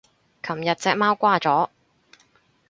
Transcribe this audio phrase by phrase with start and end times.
[0.41, 1.69] 琴日隻貓掛咗